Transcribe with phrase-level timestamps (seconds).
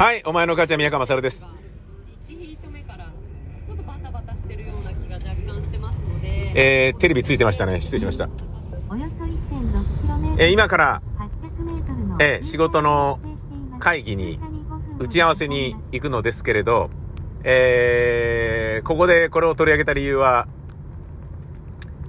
[0.00, 1.46] はい、お前の母ちゃん宮川勝です。
[2.26, 3.12] 1ヒート目から
[3.66, 7.82] ちょっとバタバタしてるような気が若干してますので、えー、テレビついてましたね。
[7.82, 8.30] 失礼しました。
[8.88, 13.20] およそ 1.6km えー今から800メートルのえー仕事の
[13.78, 14.40] 会議に
[14.98, 16.88] 打ち合わせに行くのですけれど、
[17.44, 20.48] えー、ここでこれを取り上げた理由は、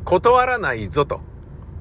[0.05, 1.19] 断らないぞと。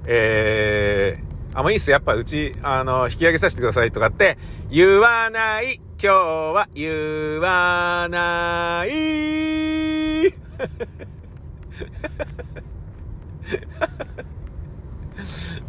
[0.07, 1.93] えー、あ、もういいっす。
[1.93, 4.39] やっぱうち、あの、引き上げさせてくださいとかって、
[4.73, 5.81] 言わない。
[6.03, 10.33] 今日は言わない。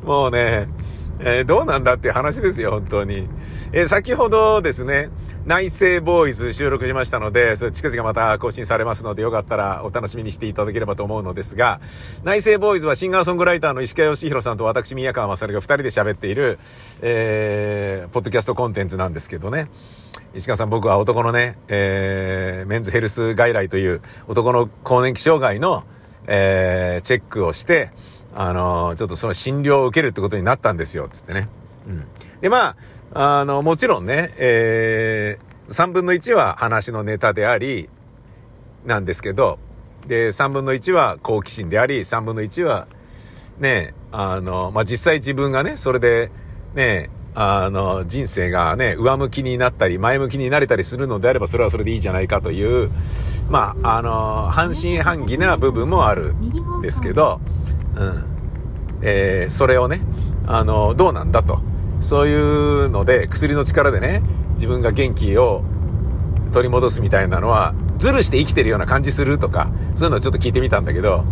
[0.02, 0.70] もうね、
[1.23, 3.27] えーどうなんだっていう話ですよ、本当に。
[3.71, 5.09] えー先ほどですね、
[5.45, 11.79] 内政ボーイズ収録しましたので、それ近々また更新されますので、よかったらお楽しみにしていただければと思うのですが、
[12.23, 16.59] 内政ボーイズはシンガーソングライターの石川義弘さんと私、宮川勝が二人で喋っている、
[17.02, 19.70] えー、ポッドキャストコンテンツなんですけどね。
[20.34, 25.84] 石川さん、僕は男のね、えー、メンズヘルス外来という男の更年期障害の、
[26.27, 27.91] えー、チェックをして、
[28.34, 31.49] あのーちょっとその診療を受けるってことになったんですよ、つってね。
[31.87, 32.05] うん。
[32.41, 32.76] で、ま
[33.13, 37.90] あ、あの、もちろんね、えー、3分の1は話のネタであり、
[38.85, 39.59] なんですけど、
[40.07, 42.87] で、3分の1は好奇心であり、3分の1は、
[43.59, 46.32] ね、あの、まあ、実際自分がね、それで、
[46.74, 52.91] ね、あの、人生がね、上向きになったり、前向きになれたりするのであれば、それはそれでいいじゃないかという、
[53.49, 57.40] まあ、あの、半信半疑な部分もあるんですけど、
[57.95, 58.23] うん。
[59.01, 60.01] えーそれをね、
[60.47, 61.59] あの、どうなんだと。
[61.99, 64.23] そういうので、薬の力でね、
[64.56, 65.63] 自分が元気を
[66.51, 71.23] 取り戻すみたいなのは、ズルして生きてるような感じするとか、そういうのをちょっと聞いてみたんだけど、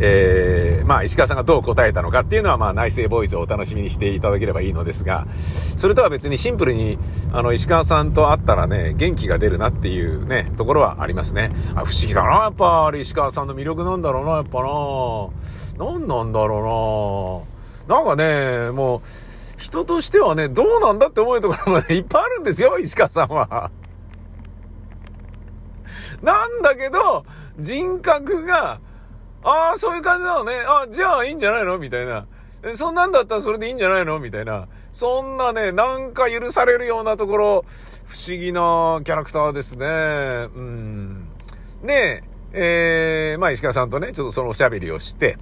[0.00, 5.26] えー、まあ、石川さんがどう答えたのかっていうのは、まあ、内政ボーイズをお楽しみにしていただければいいのですが、
[5.76, 6.98] それとは別にシンプルに、
[7.32, 11.50] あの、石川さんと会ったらね、元気が出るなっていうね、ところはありますね。
[11.74, 15.88] あ、不思議だな、やっぱ、あれ石川さんの魅力なんだろうな、やっぱな。
[15.92, 17.46] なんなんだろ
[17.86, 17.96] うな。
[17.96, 19.00] なんかね、もう、
[19.58, 23.70] 人としてはね、どうなんだって思うところもね、いっぱいあるんですよ、石川さんは。
[26.22, 27.24] なんだけど、
[27.58, 28.80] 人格が、
[29.42, 30.52] ああ、そういう感じなのね。
[30.66, 31.78] あじゃあいいんじゃないの？
[31.78, 32.26] みたいな。
[32.74, 34.18] そんなんだったらそれでいいんじゃないの？
[34.18, 34.68] みたいな。
[34.92, 37.64] そんなね、なんか許されるようなところ、
[38.06, 39.86] 不思議なキャラクターですね。
[39.86, 41.28] うん。
[41.84, 45.38] で、えー、まあ石川さんとね、ちょっとそのおしゃべりをして、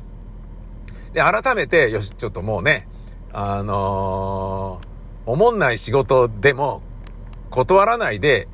[1.12, 2.88] で、改めて、よし、ちょっともうね、
[3.32, 4.96] あのー
[5.28, 6.82] おもんない仕事でも
[7.50, 8.46] 断らないで、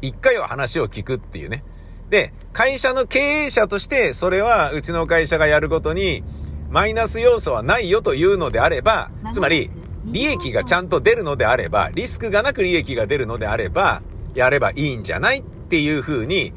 [0.00, 1.64] 一回は話を聞くっていうね。
[2.12, 6.22] で、会社の経営者として、それはうちの会社がやることに、
[6.68, 9.70] マイナス要素はないよというのであれば、つまり、
[10.04, 14.02] 利益がちゃんと出るのであれば、リスクがなく利益が出るのであれば、
[14.34, 16.52] やればいいんじゃないっていうふうに、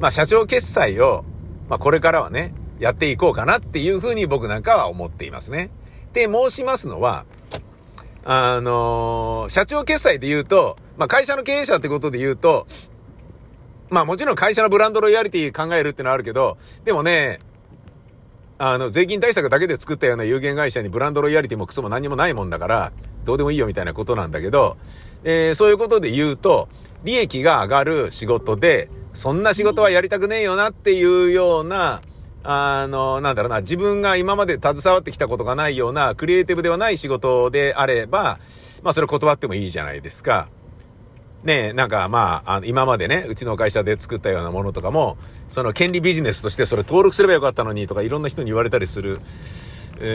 [0.00, 1.24] まあ社長決済を、
[1.68, 5.70] まあこれからはね、やっていこうかなっていうふうに僕なんかは思っていますね。
[6.12, 7.24] で、申しますのは、
[8.24, 12.66] あのー社長決済で言うと、まあ会社の経営者ってことで言うと、
[13.90, 17.40] まあもちろん会社のブランドロイヤリティ考えるってのはあるけど、でもね、
[18.58, 22.92] あの、税金対策だけで作ったような有限会社にブランドロイヤリティもクソも何もないもんだから、
[23.24, 24.76] どうでもいいよみたいなことなんだけど、
[25.22, 26.68] えーそういうことで言うと、
[27.04, 32.02] 利益が上がる仕事で、そんな仕事はやりたくねえよなっていうような、
[32.42, 38.40] あの、なんだろうな、自分が今まで携わってきたことがないような、クリエイティブではない仕事であれば、
[38.82, 40.48] まあそれ断ってもいいじゃないですか。
[41.44, 45.16] ね、なんかまあ、あの今までね、うちの会社で作ったようなものとかも、
[45.48, 49.20] その権利ビジネスとしてそれ登録すればよかったのにとかいろんな人に言われたりする、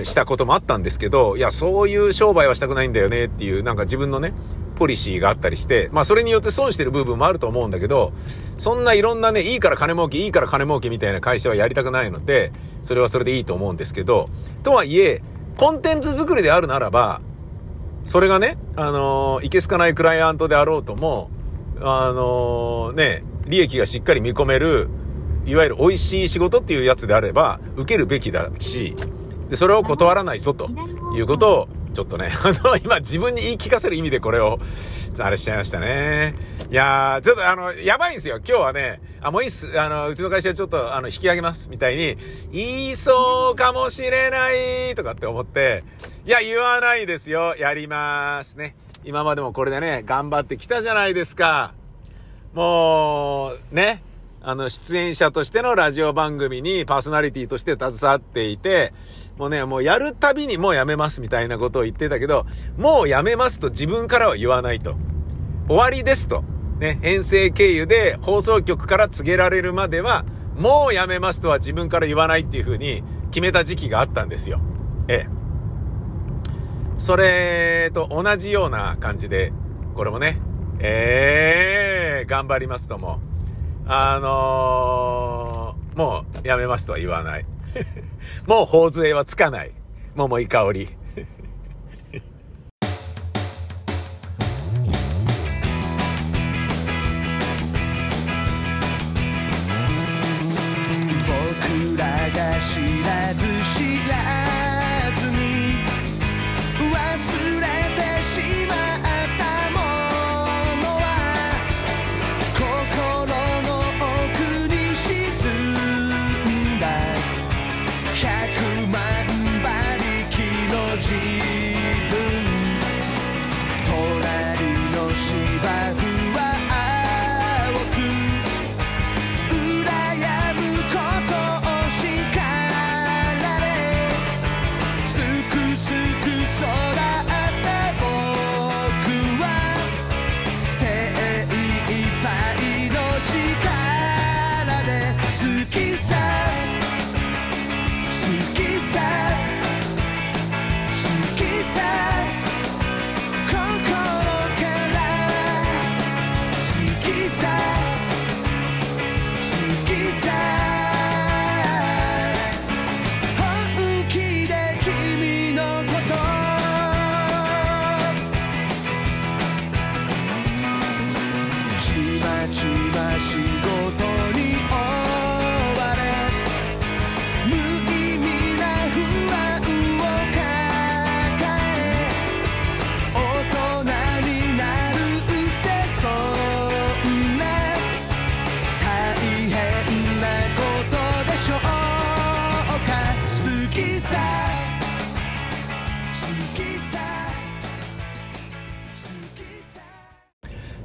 [0.04, 4.34] したこともあったんですけど、いや、そういう商売はしたくないんだよねっていう、なんか自分のね、
[4.76, 8.14] ポリシーがあったりして、まあそれによって損してる部分もあると思うんだけど、
[8.58, 12.52] そんないろんなね、いいから金儲け、いいから金儲けみたいな会社はやりたくないので、
[12.82, 14.30] それはそれでいいと思うんですけど、
[14.64, 15.22] とはいえ、
[15.58, 17.22] コンテンツ作りであるならば、
[18.04, 21.30] それがね、あのーいけすかないクライアントであろうとも、
[21.80, 24.90] あのーね、利益がしっかり見込める、
[25.46, 28.96] いわゆる美味しい仕事っていうやつであれば、受けるべきだし、
[29.50, 30.70] で、それを断らないぞと
[31.16, 34.60] いうことを、ちょっとね、 あの、今自分に言い聞かせる意味でこれを、
[35.20, 36.36] あれしちゃいましたね。
[36.72, 38.38] いやー、ちょっとあの、やばいんですよ。
[38.38, 39.80] 今日はね、あ、もういいっす。
[39.80, 41.70] あの、うちの会社ちょっと、あの、引き上げます。
[41.70, 42.18] みたいに、
[42.52, 45.84] 言いそうかもしれないとかって思って、
[46.26, 47.56] いや、言わないですよ。
[47.58, 48.76] やりますね。
[49.06, 51.74] 今までもこれでね、頑張ってきたじゃないですか。
[52.54, 54.02] もう、ね。
[54.46, 58.94] あの、出演者としてのラジオ番組にパーソナリティとして携わっていて、
[59.38, 62.46] もうね、もうやるたびにもうやめますみたいなことを言ってたけど、
[62.78, 64.96] もうやめますと自分からは言わないと。
[65.70, 66.44] 終わりですと、
[66.80, 70.26] ね、編成経由で放送局から告げられるまでは、
[70.58, 73.02] もうやめますとは自分から言わないっていう風に
[73.32, 74.60] 決めた時期があったんですよ。
[75.08, 75.28] ええ。
[76.98, 79.54] それと同じような感じで、
[79.96, 80.42] これもね、
[80.80, 83.22] ええ、頑張りますとも、
[83.86, 87.46] あのー、もうやめますとは言わない。
[88.48, 89.72] もう頬杖はつかない。
[90.16, 90.90] 桃井香り。
[101.26, 103.53] 僕らが知らず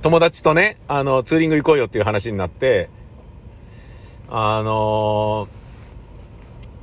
[0.02, 2.88] 友達とね、あの、ツーリング行こうよっていう話になって、
[4.30, 5.58] あのー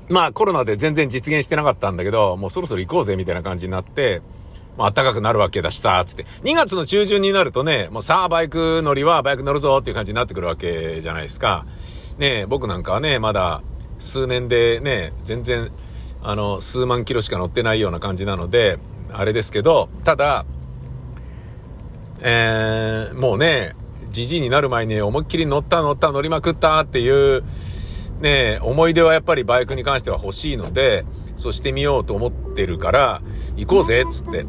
[0.09, 4.21] まあコロナで全然実現してなかったんだけど、もうそろそろ行こうぜみたいな感じになって、
[4.77, 6.25] まあ暖かくなるわけだしさ、つって。
[6.44, 11.65] 2月の中旬になるとね、もうさあバイク乗りはバイク乗るぞっていう感じになってくるわけじゃないですか。
[12.19, 13.63] ね僕なんかはね、まだ
[13.97, 15.71] 数年でね、全然、
[16.21, 18.77] あの、数万キロしか乗ってないような感じなので、
[19.12, 20.45] あれですけど、ただ、
[22.27, 23.75] えー、もうね、
[24.10, 27.44] じじいになる前に思いっきり乗った乗った乗りまくったっていう、
[28.19, 31.06] ね、思い出はやっぱりバイクに関しては欲しいので、
[31.38, 33.22] そうしてみようと思ってるから、
[33.56, 34.44] 行こうぜっつって。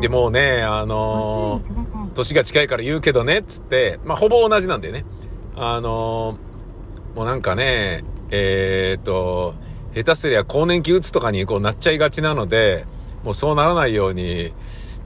[0.00, 5.04] で、もうね、あのー年が近いから言うけどね、っつって、まあ、ほぼ同じなんでね。
[5.56, 9.54] あのーもうなんかね、えーっと、
[9.92, 12.84] 下手すりゃ更年期打つとかにこうなっちゃいがちなので、
[13.24, 14.52] もうそうならないように、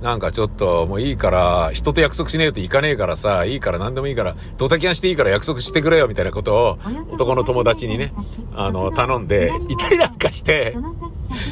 [0.03, 6.79] なんかちょっともういいから、人と約束しねえといかねえからさ、いいから何でもいいから、ドタキャンしていいから約束してくれよみたいなことを、
[7.13, 8.13] 男の友達にね、
[8.55, 10.77] あの、頼んで、いたりなんかして、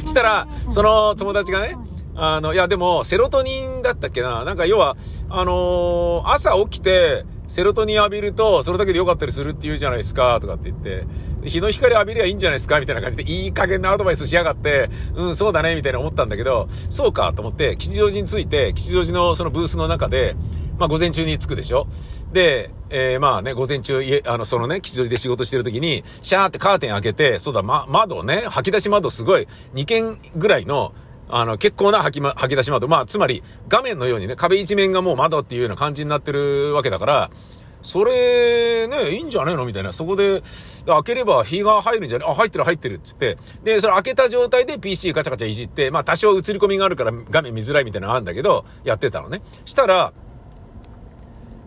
[0.05, 1.77] したら、その友達がね、
[2.15, 4.97] あの、いやでも、セロトニンだったっけななんか要は、
[5.29, 11.05] あのー朝起きて、セロトニン浴びると、それだけで良かったりするって言うじゃないですか、とかって言って、
[11.43, 20.37] 日の光浴びりゃいいんじゃないですか、みたいな感じで、いい加減なアドバイスしやがって、うん、そうだね、みたいな思ったんだけど、そうか、と思って、吉祥寺に着いて、吉祥寺のそのブースの中で、
[20.79, 21.87] まあ、午前中に着くでしょ？
[22.31, 30.93] で、えー、まあね、午前中、あの、そのね、吉祥寺で仕事してる時に、シャーってカーテン開けて、そうだ、ま、窓ね、吐き出し窓すごい、2軒ぐらいの、
[31.31, 32.87] あの、結構な吐きま、吐き出し窓。
[32.87, 37.31] まあ、つまり、画面のようにね、壁一面がもう窓っていうような感じになってるわけだから、
[37.81, 39.91] それ、ね、いいんじゃねえのみたいな。
[39.93, 40.43] そこで、
[40.85, 43.37] 開ければ日が入るんじゃねあ、入ってる入ってるっつって。
[43.63, 49.41] で、それ開けた状態で PC ガチャガチャいじって、まあ多少映り込みがあるから画面見づらいみたいなのあるんだけど、やってたのね。
[49.65, 50.13] したら、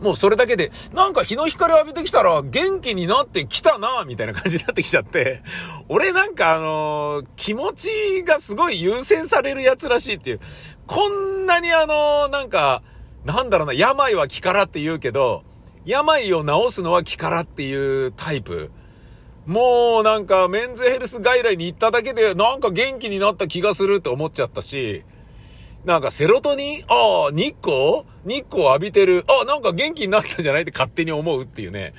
[0.05, 5.43] もうそれだけで、なんか日の光浴びてきたら元気になってきたなみたいな感じになってきちゃって、
[5.89, 10.41] 俺なんかあのー気持ちがすごい優先されるやつらしいっていう、
[10.87, 12.83] こんなにあのーなんか、
[13.25, 15.43] なんだろうな、病は気からって言うけど、
[15.87, 18.71] 病を治すのは気からっていうタイプ。
[19.47, 25.05] もうなんかメンズヘルス外来に行っただけでなんか元気になった気がするって思っちゃったし、
[25.85, 26.83] なんかセロトニン？
[26.89, 28.05] ああ、日光？
[28.25, 29.25] 日光浴びてる。
[29.29, 30.63] あなんか元気になったんじゃない？
[30.63, 31.93] って勝手に思うっていうね。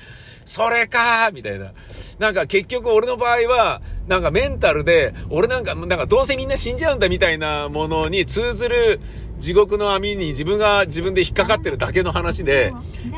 [0.43, 1.73] それかーみたいな。
[2.19, 8.99] なんか結局俺の場合は、なんかメンタルで、俺なんか、なんかどうせみんな死んじゃうんだみたいなものに通ずる
[9.39, 12.73] 地獄の網に自分が自分で引っかかってるだけの話で、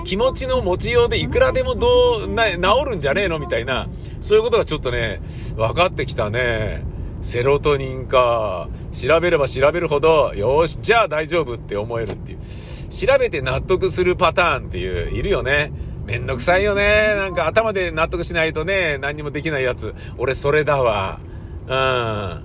[0.05, 2.59] 気持ちの持ちようでいくらでもどう、な、治
[2.91, 3.39] るんじゃねえの？
[3.39, 3.89] みたいな、
[4.21, 5.21] そういうことがちょっとね、
[5.57, 6.85] 分かってきたね。
[7.27, 8.69] セロトニンか。
[8.93, 12.39] 調べれば調べるほど、よし、じゃあ大丈夫って思えるっていう。
[12.89, 15.73] 調べて納得するパターンっていう、いるよね。
[16.05, 17.15] めんどくさいよね。
[17.17, 19.93] なんか頭で納得しないとね、何にもできないやつ。
[20.17, 21.19] 俺それだわ。
[21.67, 21.73] うん。
[21.73, 22.43] あ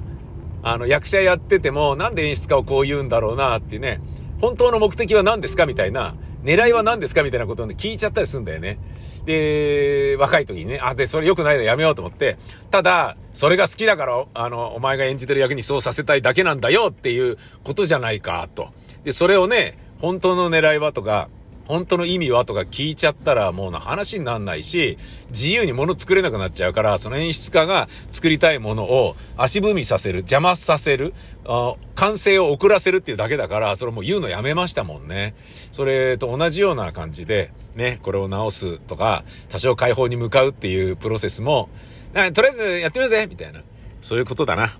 [0.65, 4.01] の、役者やってても、なんで演出家をこう言うんだろうなってね。
[4.41, 6.17] 本当の目的は何ですかみたいな。
[6.43, 8.79] 狙いは何ですかみたいなことをね、聞いちゃったりするんだよね。
[9.25, 12.37] で、若い時にね、あ、で、それ良くないのやめようと思って、
[12.71, 18.71] ただ、それが好きだから、あの、お前が演じてる役にそうさせたいだけなんだよっていうことじゃないか、と。
[19.05, 21.29] で、それをね、本当の狙いはとか、
[21.73, 24.99] 本当の意味はとか聞いちゃったらもう話になんないし、
[25.31, 31.15] 自由に物作れなくなっちゃうから、その演出家が作りたいものを足踏みさせる、邪魔させる、
[31.95, 35.35] 完成を遅らせるっていうだけだから、それもう言うのやめましたもんね。
[35.73, 41.71] それと同じような感じで、ね、これを直すとか、多少解放に向かうっていうプロセスも、
[42.35, 43.63] とりあえずやってみようぜみたいな。
[44.03, 44.79] そういうことだな。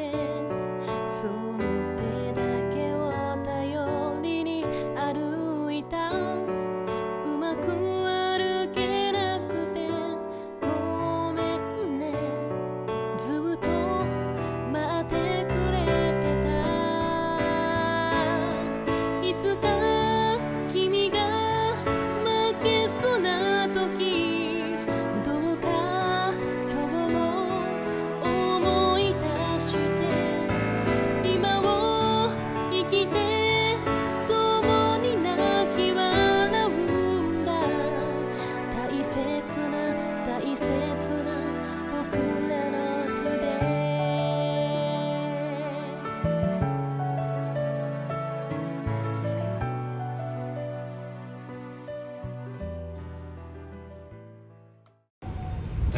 [0.00, 0.59] て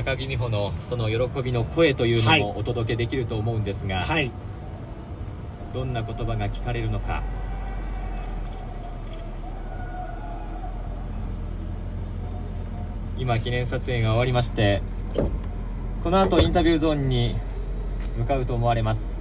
[0.04, 4.32] 高木美帆のその喜びの声というのはいもお届けできると思うんですが、はい。
[5.72, 7.22] どんな言葉が聞かれるのか？
[13.16, 14.82] 今記念撮影が終わりまして
[16.02, 17.36] この後インタビューゾーンに
[18.18, 19.20] 向かうと思われます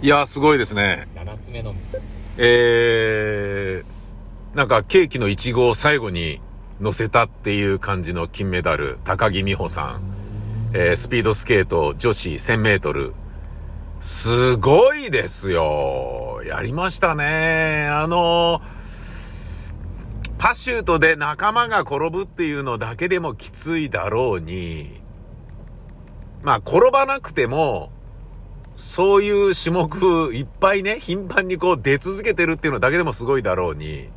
[0.00, 1.08] いやー、すごいですね。
[1.16, 1.74] 7つ目の
[2.36, 6.40] えー、なんかケーキのイチゴを最後に
[6.80, 10.00] 乗せたっていう感じの金メダル、高木美帆さん。
[10.72, 13.14] えー、スピードスケート女子1000メートル。
[14.00, 16.42] すごいですよ。
[16.44, 17.86] やりましたね。
[17.88, 18.62] あの
[20.38, 25.00] パシュートで仲間が転ぶっていうのだけでもきついだろうに、
[26.42, 27.92] まあ転ばなくても、
[28.74, 34.08] そういう種目いっぱいね、頻繁にこう出続けてるっていうのだけでもすごいだろうに、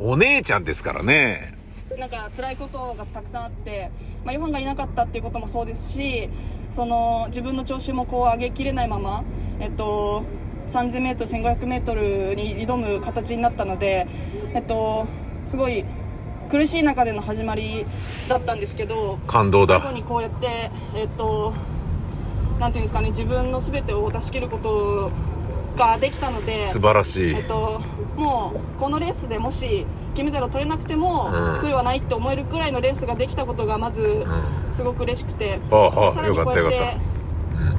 [0.00, 1.61] お姉ちゃんですからね。
[1.98, 3.90] なんか辛いことがたくさんあって、
[4.24, 6.28] まあ、ヨハンがいなかったっていうこともそうですし
[6.70, 9.24] その自分の調子もこう上げきれないまま、
[9.60, 10.24] えっと、
[10.68, 14.06] 3000m、1500m に挑む形になったので、
[14.54, 15.06] えっと、
[15.46, 15.84] すごい
[16.50, 17.84] 苦しい中での始まり
[18.28, 19.92] だったんですけど感動最後だ。
[19.92, 21.54] にこうやって、えっと、
[22.58, 25.12] なんていうんですかね自分の全てを出し切ること
[25.76, 26.62] ができたので。
[26.62, 27.44] 素晴らしいえっ。
[27.44, 27.80] と、
[28.16, 31.58] もうこのレースでもし金メダルを取れなくても、うん。
[31.58, 34.74] 悔いはないって思えるくらいのレースができたことがまずん。
[34.74, 36.96] すごく嬉しくて、はあはあでさらにこうやって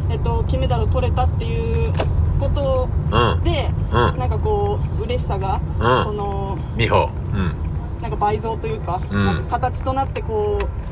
[0.09, 1.93] えっと、金メダルを取れたっていう
[2.39, 3.43] ことうん。
[3.43, 4.17] で、うん。
[4.17, 6.03] なんかこう嬉しさが、うん。
[6.03, 7.09] その美穂。
[7.33, 7.55] うん。
[8.01, 9.25] なんか倍増というか,、うん。
[9.25, 10.83] なんか形となってこう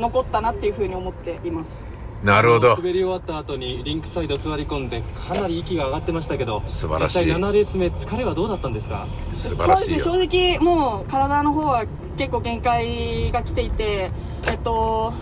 [0.00, 1.88] 残ったなっていうふうに思っています
[2.22, 9.06] なるほど滑り終わった後にリンクサイド座り込んでかなり息が上がってましたけど素晴らしい実際7レース目疲れはどうだったんですか？
[9.32, 10.00] 素晴らしいよ。
[10.00, 11.84] そうですね正直もう体の方は
[12.16, 14.10] 結構限界が来ていて
[14.50, 15.12] えっと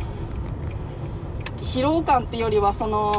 [1.60, 3.12] 疲労感っていうよりはその、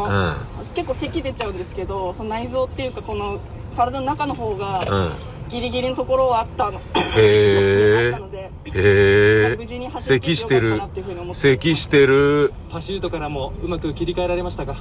[0.74, 3.40] 結構咳出ちゃうんですけどその内臓っていうかこの
[3.76, 5.12] 体の中の方がうん。
[5.48, 5.50] うん。
[5.50, 6.80] ギリギリのところはあったの、
[7.18, 9.52] へあったのでえ。
[9.54, 9.90] へ無事にえ。
[9.90, 11.34] 走って咳してるよかったなっていうふうに思っ。
[11.34, 12.54] て咳してる。
[12.70, 14.76] パシュートからもうまく切り替えられましたか？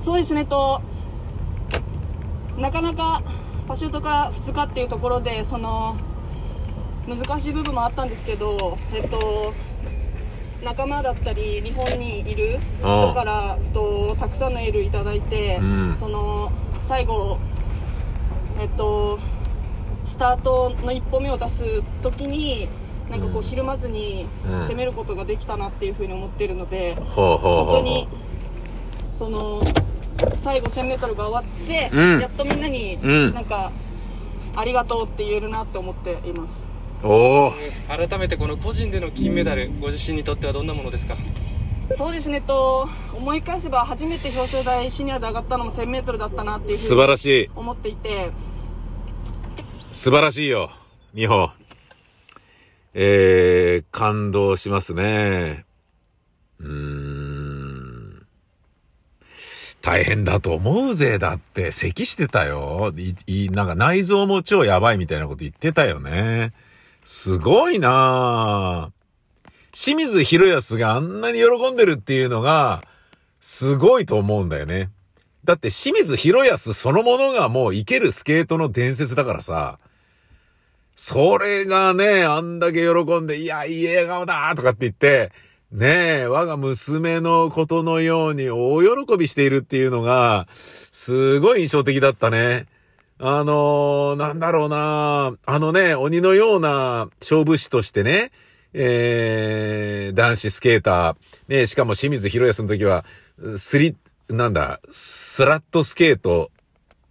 [0.00, 0.80] そうですねと
[2.58, 3.22] なかなか
[3.68, 5.96] パシュートから2日っていうところでその
[7.06, 9.52] 難しい部分もあったんですけどえっと
[10.64, 16.50] 仲間だったり日本にいる人からとたくさんのエールいただいて、うんその
[16.82, 17.38] 最後
[18.58, 19.18] えっと
[20.02, 22.68] スタートの一歩目を出す時に
[23.10, 24.60] なんかこうひるまずにうん。
[24.68, 27.64] 攻めることができたなっていうふうに思ってるので、ほうほうほうほう。
[27.64, 28.08] 本当に
[29.14, 29.60] その
[30.38, 32.20] 最後 1000m が終わって、うん。
[32.20, 33.34] やっとみんなにうん。
[33.34, 33.72] なんか、
[34.56, 36.70] ありがとうって言えるなって思っています。
[37.02, 37.52] おお。
[37.88, 41.16] 改めてこの個人での金メダルご自身にとってはどんなものですか？
[41.92, 47.50] そうですねと思い返せば初めて表彰台シニアで上がったのも 1000m だったなっていうふ素うに晴らしい。
[47.56, 48.30] 思っていて
[49.92, 50.70] 素晴らしいよ。
[51.16, 51.50] 日本。
[52.94, 55.64] えー、感動しますね。
[56.60, 58.26] うーん。
[59.82, 61.18] 大変だと思うぜ。
[61.18, 62.94] だって、咳してたよ。
[62.96, 66.52] い、い、なんか内臓も超やばいみたいなこと言ってたよね。
[67.02, 72.84] すごいなぁ清水博康があんなに喜んでるっていうのが、
[73.40, 74.90] すごいと思うんだよね。
[75.50, 79.80] だって清水博康そのものがもう生けるスケートの伝説だからさ、
[80.94, 85.32] それがね、あんだけ喜んで、いや、いい笑顔だとかって言って、
[85.72, 90.46] ねえ、我が娘のことのように大喜びしているっていうのが、
[90.92, 92.66] すごい印象的だったね。
[93.18, 98.30] あのーなんだろうなあのね、鬼のような勝負師としてね、
[98.72, 103.04] えー、男子スケーター、ね、しかも清水博康の時は、
[103.56, 103.96] スリ、
[104.30, 106.50] なんだ、スラットスケート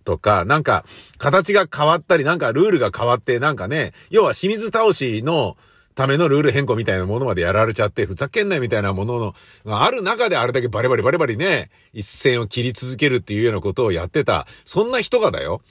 [0.03, 0.86] とか、なんか、
[1.17, 5.58] 形が変わったり、なんかルールが変わって、なんかね、要は清水倒しの
[5.95, 15.62] ためのルール変更みたいなものまでやられちゃって、ふざけんなよみたいなものの、がある中であれだけバリバリバリバリね、一線を切り続けるっていうようなことをやってた、そんな人がだよ。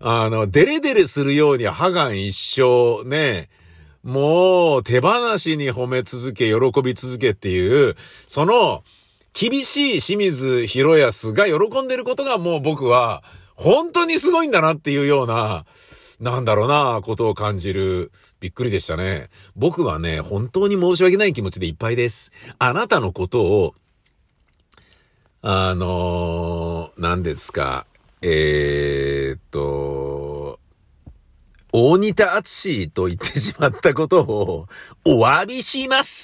[0.00, 3.48] あの、デレデレするように歯が一生ね、
[4.02, 8.84] もう手放しに褒め続け、喜び続けっていう、その、
[9.34, 13.24] 厳しい清水博康が喜んでることがもう僕は、
[13.56, 15.66] 本当にすごいんだなっていうような、
[16.20, 18.12] なんだろうな、ことを感じる。
[18.38, 19.30] びっくりでしたね。
[19.56, 22.30] 僕はね、本当に申し訳ない気持ちでいっぱいです。
[22.60, 23.74] あなたのことを、
[25.42, 27.86] あのー、何ですか、
[28.22, 30.60] えー、っと、
[31.72, 34.68] 大仁田厚と言ってしまったことを、
[35.04, 36.23] お詫びします。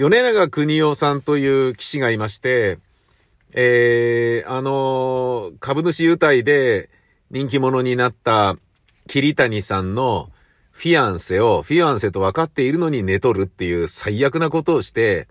[0.00, 2.78] 米長邦夫さんという騎士がいまして、
[3.52, 6.88] えー、あのー株主優待で
[7.30, 8.56] 人気者になった
[9.08, 10.30] 桐谷さんの
[10.70, 15.28] フィアンセを、フィアンセと分かっているのに寝取るっていう最悪なことをして、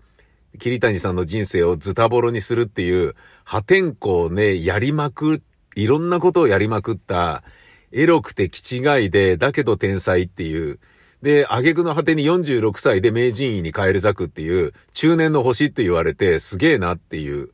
[0.60, 5.42] 桐谷さんの人生をズタボロにするっていう破天荒ね、やりまく、
[5.74, 7.42] いろんなことをやりまくった、
[7.90, 10.78] エロくて気違いで、だけど天才っていう、
[11.22, 17.50] で、挙句の果てに46歳で名人位に返る咲くっていう、中年の星って言われて、すげえなっていう、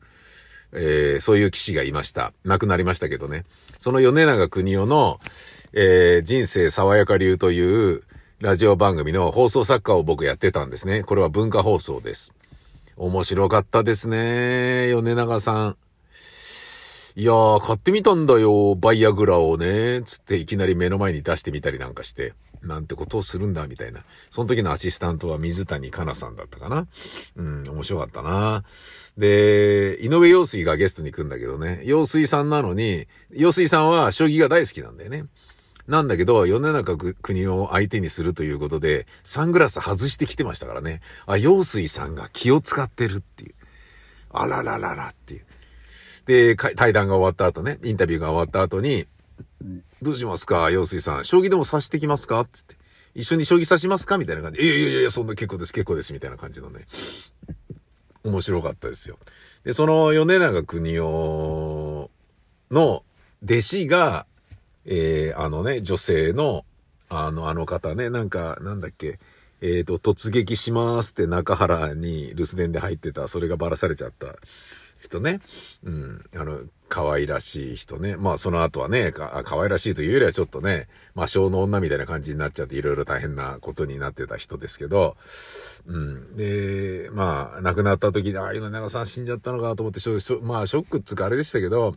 [0.73, 2.33] えーそういう騎士がいました。
[2.45, 3.45] 亡くなりましたけどね。
[3.77, 5.19] その米長邦夫の、
[5.73, 8.03] えー人生爽やか流という
[8.39, 11.03] ラジオ番組の放送作家を僕やってたんですね。
[11.03, 12.33] これは文化放送です。
[12.95, 14.89] 面白かったですね。
[14.89, 15.77] 米長さん。
[17.17, 20.03] いやー、買ってみたんだよ、バイアグラをね。
[20.05, 22.35] つっていきなり目の前に出してみたりなんかして。
[22.61, 24.01] なんてことをするんだ、みたいな。
[24.29, 26.85] その時のアシスタントは水谷香奈さんだったかな。
[27.35, 28.63] うん、面白かったな。
[29.17, 31.81] で、井上陽水がゲストに来るんだけどね。
[31.85, 35.25] 陽水さんなのに、陽水さんは将棋が大好きなんだよね。
[35.87, 41.01] なんだけど、世の中国を相手にするということで、サングラス外してきてましたからね。
[41.25, 43.55] あ、陽水さんが気を使ってるっていう。
[44.29, 45.47] あららららっていう。
[46.27, 49.07] で、か対談が終わった後ね、インタビューが終わった後に、
[50.01, 51.25] どうしますか、陽水さん。
[51.25, 52.75] 将棋でも指してきますかつって。
[53.15, 54.65] 一緒に将棋指しますかみたいな感じで。
[54.65, 56.85] いやいやいや、そんな結構です、結構です、みたいな感じのね。
[58.23, 59.17] 面白かったですよ。
[59.63, 62.11] で、その米長邦夫
[62.69, 63.03] の
[63.43, 64.25] 弟子が、
[64.85, 66.65] えー、あのね、女性の、
[67.09, 69.19] あの、あの方ね、なんか、なんだっけ、
[69.61, 74.35] えっ、と、突撃しますって中原に留守電で入ってた、それがばらされちゃった
[74.99, 75.39] 人ね。
[75.83, 76.25] うん。
[76.35, 78.15] あの、可愛らしい人ね。
[78.15, 85.17] まあ、その後はね、か可愛らしいというよりはちょっとね、魔性の女みたいな感じになっちゃって、いろいろ大変なことになってた人ですけど、
[85.85, 86.35] うん。
[86.35, 91.95] で、まあ、亡くなった時に、ああ、米長さん死んじゃったのかと思って、しょしょまあ、ショックっつうかあれでしたけど、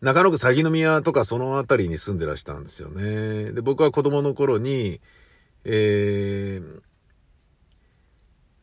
[0.00, 3.52] 中野区鷺宮とかその辺りに住んでらしたんですよね。
[3.52, 5.00] で、僕は子供の頃に、
[5.64, 6.80] えー、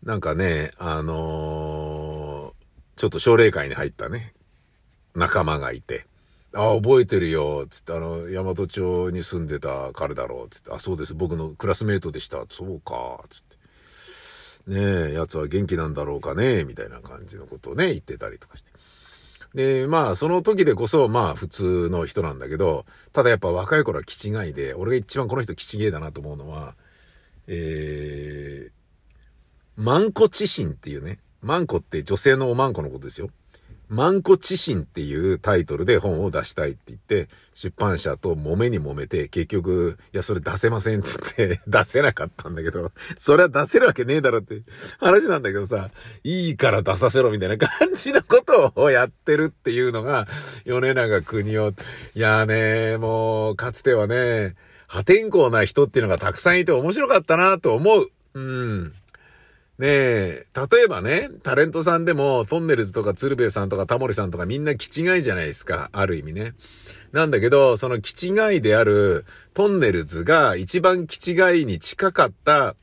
[0.04, 2.14] なんかね、あのー
[2.95, 4.34] ちょっと奨励会に入ったね、
[5.15, 6.05] 仲間がいて、
[6.53, 13.58] あ、覚えてるよ、つって、あの、大和町に住んでた彼だろう、つって、あ、そうです、僕のクラスメートでした、そうか、つって。
[14.67, 18.71] ねえ、奴は元気なんだろうかね、みたいな感じのことをね、言ってたりとかして。
[19.53, 26.75] で、まあ、その時でこそ、まあ、普通の人なんだけど、ただやっぱ若い頃は気違いで、俺が一番この人気違いだなと思うのは、
[27.47, 33.29] えー、マンコ知心っていうね、マンコって女性のおまんこのことですよ。
[33.88, 44.63] マンコ知心っていうタイトルで本を出したいって言って、出版社と揉めに揉めて、結局、いや、それ出せませんっつって 出せなかったんだけど、それは出せるわけねえだろって
[44.97, 45.91] 話なんだけどさ、
[46.23, 50.27] いいから出させろみたいな感じのことをやってるっていうのが、
[50.65, 51.73] 米長国を、
[52.15, 54.55] いやね、もう、かつてはね、
[54.88, 58.10] 破天荒な人っていうのがたくさんいて面白かったなと思う。
[58.34, 58.93] うん。
[59.77, 65.89] ねえ、例えばね、タレントさんでも、トンネルズとか鶴瓶さんとかタモリさんとかみんな気違いじゃないですか。
[65.91, 66.53] ある意味ね。
[67.11, 72.77] なんだけど、その気違いであるトンネルズが一番気違いに近かった、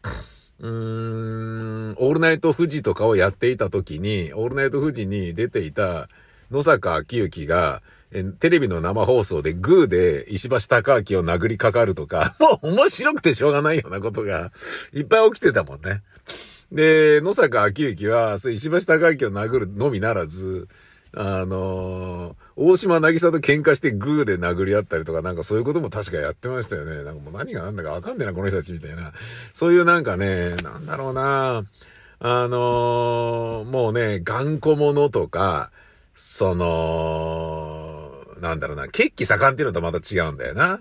[0.60, 6.10] うーん、オールナイト富士とかをやっていた時に、オールナイト富士に出ていた
[6.50, 7.82] 野坂昭之が、
[8.38, 14.52] テレビの生放送でグーで石橋貴明を殴りかかるとか、もう面白くてしょうがないようなことが
[14.92, 16.02] いっぱい起きてたもんね。
[16.72, 20.68] で、野坂昭之は、そう石橋貴明を殴るのみならず、
[21.14, 27.02] あのー大島渚と喧嘩してグーで殴り合ったりとか、なんかそういうことも確かやってましたよね。
[27.02, 29.12] なんかもう何が何だかわかんねえな、この人たちみたいな。
[29.52, 31.64] そういうなんかね、なんだろうな
[32.20, 35.70] あのーもうね、頑固者とか、
[36.14, 40.80] その、なんだろうな、血気盛んっていうのとまた違うんだよな。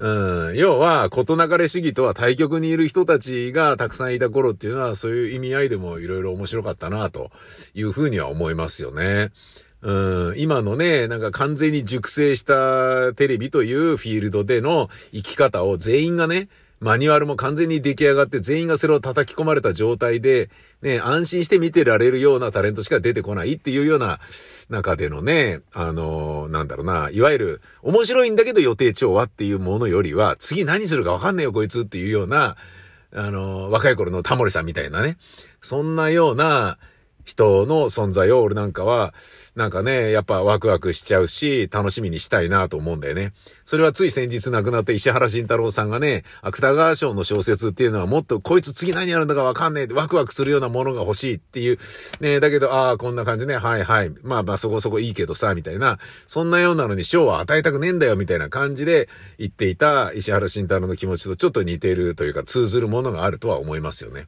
[0.00, 0.56] うん。
[0.56, 7.30] 要は、事なかれ主義とは対極にいる人たちがたくさんいた頃っていうのは、そういう意味合いでもいろいろ面白かったな、と
[7.74, 9.30] いうふうには思いますよね。
[9.82, 10.38] うん。
[10.38, 16.48] 今のね、なんか完全に熟成したテレビというフィールドでの生き方を全員がね、
[16.80, 20.48] マニュアルも完全に出来上がって全員がそれを叩き込まれた状態で、
[20.80, 24.18] ね、安心して見てられるようなタレントしか出てこないっていうような
[24.70, 32.56] 中でのね、あのなんだろうな、いわゆる面白いんだけど予定調和っていうものよりは、次何するかわかんねえよこいつっていうような、
[33.12, 35.18] あの若い頃のタモリさんみたいなね、
[35.60, 36.78] そんなような、
[37.24, 39.14] 人の存在を俺なんかは、
[39.56, 43.32] なんかね、やっぱワクワクしちゃうし、楽しみにしたいなと思うんだよね。
[43.64, 51.78] それはつい先日亡くなった石原慎太郎さんがね、芥川賞の小説っていうのはもっとこいつ次何やるんだかわかんねえってワクワクするようなものが欲しいっていう。
[52.20, 54.12] ね、だけど、ああ、こんな感じね、はいはい。
[54.22, 55.98] まあまあそこそこいいけどさ、みたいな。
[56.26, 64.26] そんなようなのに賞は与えたくねえんだよ、みたいな感じで言っていた石原慎太郎の気持ちとちょっと似てるというか通ずるものがあるとは思いますよね。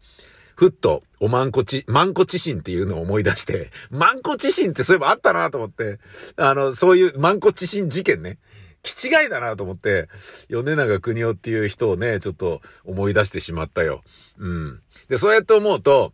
[0.54, 5.98] ふっと、おまんこち、まんこ知心っていうのを思い出して、 まんこ知心ってそういえばあったなと思って、
[6.36, 8.38] あの、そういうまんこ知心事件ね。
[8.82, 10.08] 気違いだなと思って、
[10.48, 14.02] 米長国夫っていう人をね、ちょっと思い出してしまったよ。
[14.38, 14.80] うん。
[15.08, 16.12] で、そうやって思うと、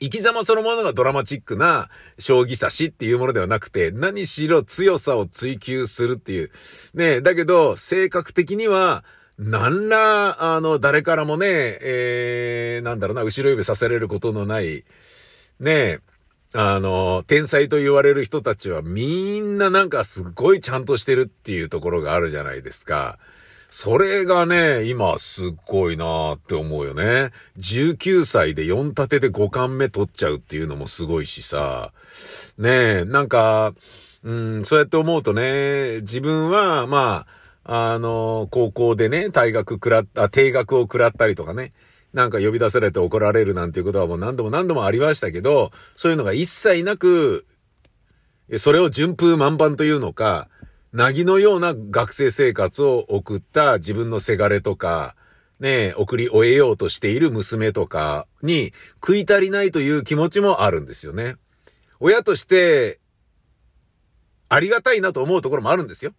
[0.00, 6.50] 生き様そのものがドラマチックな将棋指しっていうものではなくて、何しろ強さを追求するっていう。
[6.94, 9.04] ねだけど、性格的には、
[9.38, 11.46] なんら、あの、誰からもね、
[11.80, 14.84] えー、なんだろうな、後ろ指さされることのない、
[15.60, 16.00] ねえ
[16.54, 23.18] あの、天才と言われる人たちはみんななんかすごいちゃんとしてるっていうところがあるじゃないですか。
[23.70, 27.32] それがね、今すっごいなーって思うよね。
[27.58, 31.92] 19歳で4立てで5冠目取っちゃうっていうのもすごいしさ。
[32.56, 33.74] ねえ、なんか、
[34.24, 37.37] うん、そうやって思うとね、自分は、まあ、
[37.70, 41.72] あの、高校でね、退学食らった、定額を食らったりとかね、
[42.14, 47.44] なんか呼び出されて怒られるなんていうことはもう何度も何度もありましたけど、そういうのが一切なく、
[48.56, 50.48] それを順風満帆というのか、
[50.94, 55.14] なぎのような学生生活を送った自分のせがれとか、
[55.60, 61.36] ね、送り終えようとしている娘とかに食い足りないという気持ちもあるんですよね。
[62.00, 62.98] 親として、
[64.48, 66.14] ありがたいなと思うところもあるんですよ。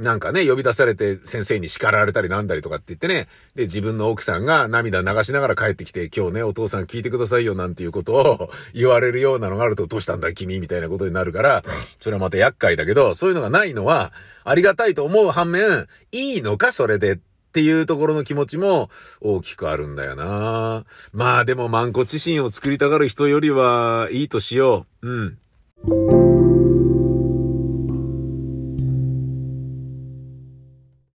[0.00, 11.62] なんかね、呼び出されて先生に叱られたりなんだりとかって言ってね、で、自分の奥さんが涙流しながら帰ってきて、今日ね、お父さん聞いてくださいよなんていうことを 言われるようなのがあると、どうしたんだ君みたいなことになるから、
[12.00, 14.12] それはまた厄介だけど、そういうのがないのは、
[14.44, 17.18] ありがたいと思う反面、いいのかそれでっ
[17.52, 18.88] ていうところの気持ちも
[19.20, 25.08] 大きくあるんだよなまあでも、万骨知心を作りたがる人よりはいいとしよう。
[25.08, 26.19] うん。